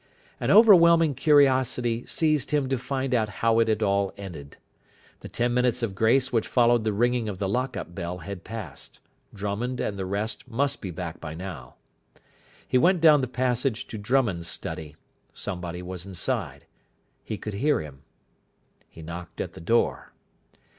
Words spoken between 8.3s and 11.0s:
passed. Drummond and the rest must be